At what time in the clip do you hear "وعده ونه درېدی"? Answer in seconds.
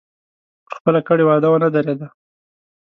1.27-2.07